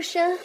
[0.00, 0.38] 陌生。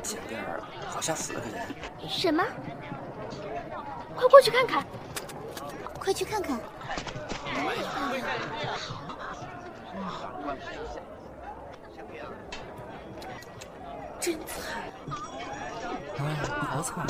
[0.00, 0.40] 前边
[0.86, 1.66] 好像死了个人。
[2.08, 2.44] 什么？
[4.14, 4.86] 快过去看看！
[5.98, 6.60] 快去看看！
[14.20, 14.84] 真惨！
[16.18, 17.04] 哎，好惨！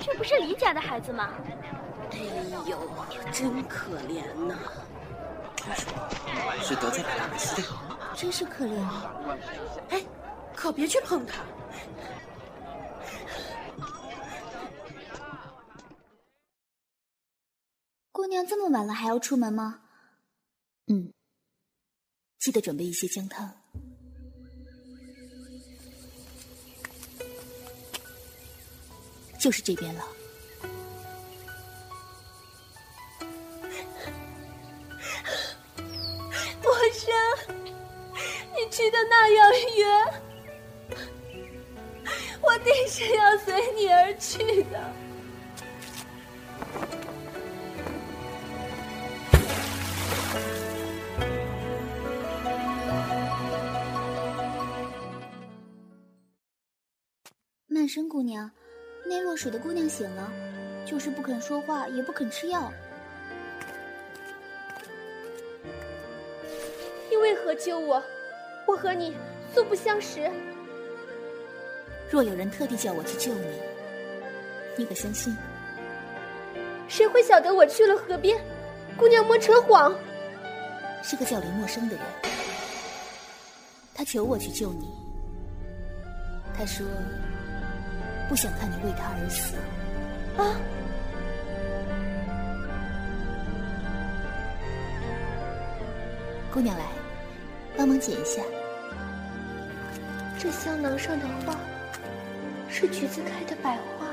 [0.00, 1.30] 这不是李家的孩子吗？
[2.12, 2.18] 哎
[2.66, 2.78] 呦，
[3.32, 4.56] 真可怜呐！
[5.56, 5.92] 听说
[6.62, 7.66] 是得罪了大卫司令，
[8.14, 9.14] 真是可怜啊。
[9.90, 10.04] 哎，
[10.54, 11.44] 可别去碰他！
[18.12, 19.82] 姑娘这么晚了还要出门吗？
[20.86, 21.12] 嗯，
[22.38, 23.52] 记得准备一些姜汤。
[29.38, 30.04] 就是这边了。
[39.18, 39.88] 那样远，
[42.42, 44.92] 我定是要随你而去的。
[57.66, 58.50] 曼生姑娘。
[59.08, 60.30] 那落水的姑娘醒了，
[60.84, 62.72] 就是不肯说话，也不肯吃药。
[67.08, 68.02] 你为何救我？
[68.66, 69.16] 我和你
[69.54, 70.30] 素不相识。
[72.10, 73.46] 若有人特地叫我去救你，
[74.76, 75.36] 你可相信？
[76.88, 78.38] 谁会晓得我去了河边？
[78.96, 79.94] 姑娘莫扯谎。
[81.02, 82.04] 是个叫林默生的人，
[83.94, 84.88] 他求我去救你。
[86.56, 86.84] 他说。
[88.28, 89.54] 不想看你为他而死，
[90.36, 90.58] 啊！
[96.52, 96.86] 姑娘来，
[97.76, 98.42] 帮忙捡一下。
[100.38, 101.58] 这香囊上的花
[102.68, 104.06] 是橘子开的百花。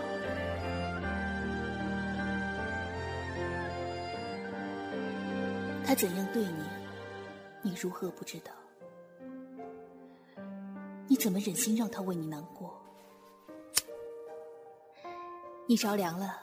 [5.85, 6.63] 他怎样对你，
[7.61, 8.51] 你如何不知道？
[11.07, 12.81] 你怎么忍心让他为你难过？
[15.67, 16.41] 你着凉了，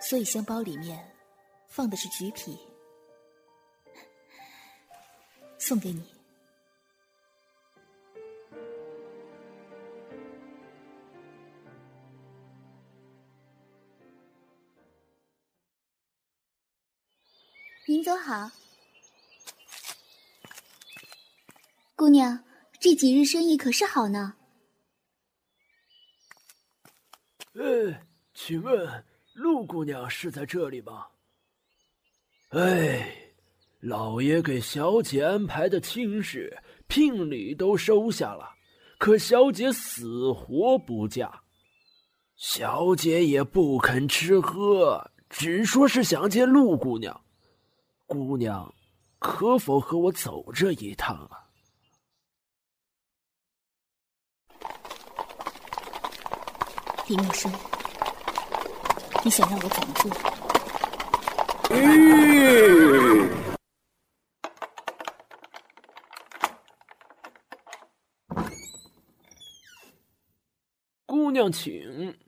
[0.00, 1.14] 所以香包里面
[1.68, 2.58] 放的是橘皮，
[5.56, 6.11] 送给你。
[18.24, 18.50] 好，
[21.96, 22.44] 姑娘，
[22.78, 24.34] 这几日生意可是好呢。
[27.54, 28.06] 哎。
[28.34, 31.06] 请问陆姑娘是在这里吗？
[32.48, 33.08] 哎，
[33.78, 38.50] 老爷给小姐安排的亲事聘礼都收下了，
[38.98, 41.42] 可小姐死活不嫁，
[42.34, 47.22] 小姐也不肯吃喝，只说是想见陆姑娘。
[48.12, 48.74] 姑娘，
[49.18, 51.48] 可否和我走这一趟啊？
[57.08, 57.50] 李默生。
[59.24, 60.10] 你想让我怎么做？
[71.06, 72.18] 姑娘，请。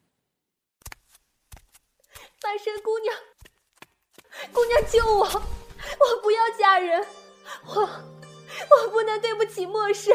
[2.40, 3.14] 半山姑娘，
[4.50, 5.04] 姑娘救！
[5.06, 5.53] 我
[6.74, 7.06] 大人，
[7.66, 10.12] 我我不能对不起陌生。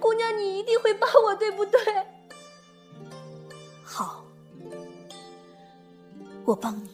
[0.00, 1.78] 姑娘，你一定会帮我，对不对？
[3.84, 4.24] 好。
[6.44, 6.90] 我帮你，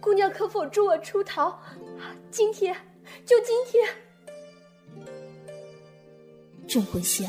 [0.00, 1.58] 姑娘可否助我出逃？
[2.30, 2.72] 今天，
[3.26, 3.92] 就今天。
[6.68, 7.26] 镇魂香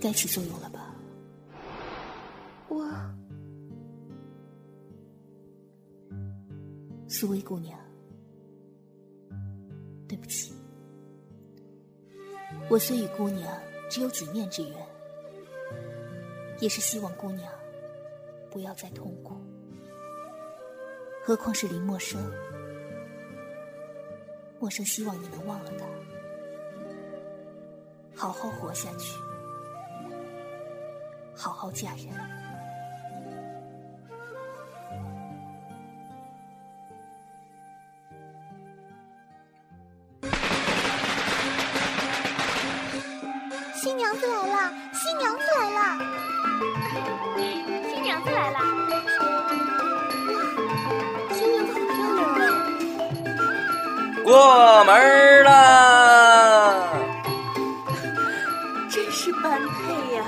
[0.00, 0.70] 该起作用了
[7.12, 7.78] 苏薇姑娘，
[10.08, 10.54] 对不起，
[12.70, 13.54] 我虽与姑娘
[13.90, 14.72] 只有几面之缘。
[16.58, 17.52] 也是希望姑娘
[18.50, 19.36] 不要再痛苦，
[21.22, 22.18] 何况是林默生。
[24.58, 25.84] 默生希望你能忘了他，
[28.16, 29.18] 好好活下去，
[31.36, 32.41] 好好嫁人。
[45.02, 45.80] 新娘子来了。
[47.90, 48.58] 新娘子来了。
[50.28, 50.34] 哇
[51.34, 52.40] 新娘子好漂亮啊。
[54.22, 54.30] 过
[54.84, 54.88] 门
[55.42, 55.48] 了。
[58.88, 60.22] 真是般配呀。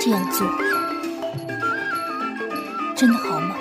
[0.00, 0.48] 这样做
[2.96, 3.54] 真的好吗？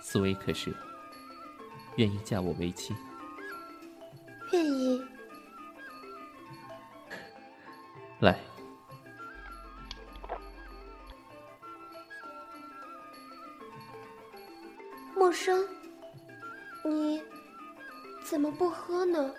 [0.00, 0.74] 此为可是
[1.98, 2.94] 愿意嫁我为妻？
[4.52, 5.04] 愿意。
[8.20, 8.38] 来，
[15.16, 15.66] 陌生，
[16.84, 17.20] 你
[18.22, 19.34] 怎么不喝呢？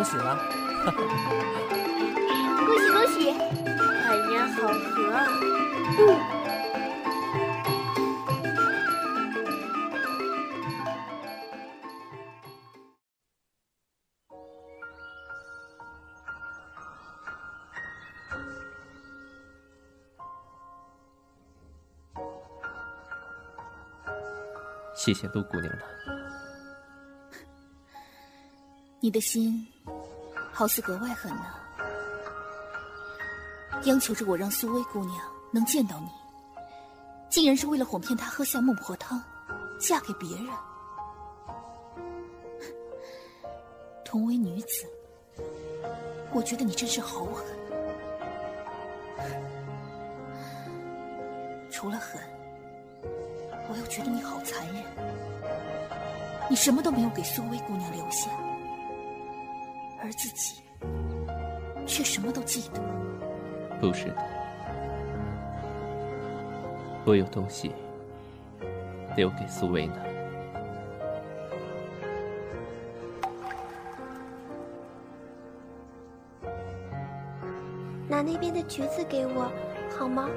[0.00, 0.34] 恭喜了！
[2.56, 3.36] 恭喜恭喜！
[3.36, 5.28] 百年好合啊！
[5.98, 6.00] 嗯。
[24.94, 25.82] 谢谢陆姑娘了。
[29.02, 29.66] 你的心
[30.60, 31.44] 好似格外狠呢，
[33.84, 35.18] 央求着我让苏薇姑娘
[35.50, 36.10] 能见到你，
[37.30, 39.24] 竟然是为了哄骗她喝下孟婆汤，
[39.80, 40.48] 嫁给别人。
[44.04, 44.84] 同为女子，
[46.30, 47.46] 我觉得你真是好狠。
[51.70, 52.20] 除了狠，
[53.70, 54.84] 我又觉得你好残忍。
[56.50, 58.28] 你什么都没有给苏薇姑娘留下。
[60.02, 60.62] 而自己
[61.86, 62.80] 却什么都记得。
[63.80, 64.24] 不是的，
[67.04, 67.72] 我有东西
[69.16, 69.94] 留给苏薇呢。
[78.08, 79.50] 拿那边的橘子给我，
[79.96, 80.28] 好吗？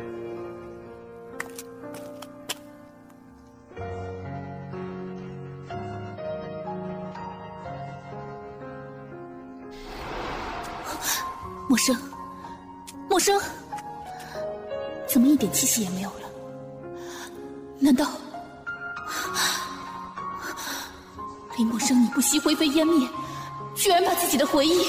[11.85, 11.93] 生，
[13.09, 13.37] 陌生，
[15.05, 16.29] 怎么一点气息也没有了？
[17.77, 18.09] 难道
[21.57, 23.05] 林陌生你不惜灰飞烟灭，
[23.75, 24.85] 居然把自己的回忆……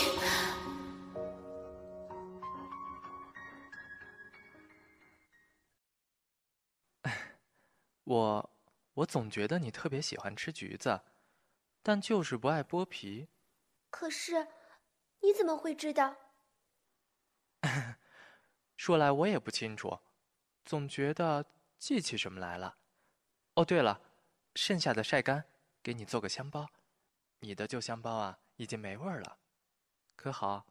[8.05, 8.51] 我
[8.93, 11.01] 我总觉得你特别喜欢吃橘子，
[11.83, 13.27] 但就是不爱剥皮。
[13.91, 14.47] 可是，
[15.21, 16.15] 你怎么会知道？
[18.77, 20.01] 说来我也不清楚，
[20.65, 21.45] 总觉得
[21.79, 22.77] 记起什么来了。
[23.55, 24.01] 哦，对了，
[24.55, 25.45] 剩下的晒干，
[25.83, 26.69] 给你做个香包。
[27.41, 29.39] 你的旧香包啊，已经没味儿了，
[30.17, 30.67] 可好？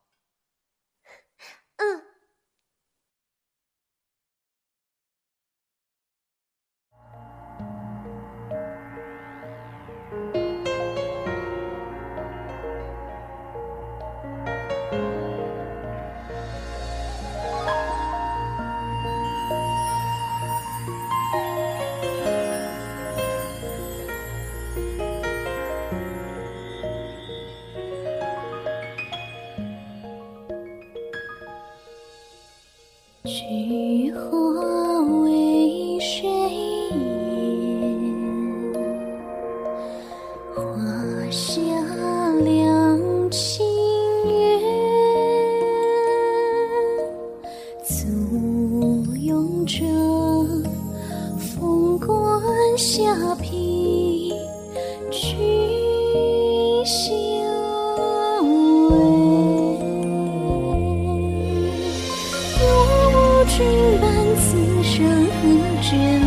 [65.94, 66.23] 寻。